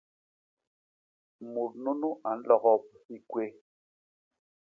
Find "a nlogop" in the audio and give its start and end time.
2.27-2.83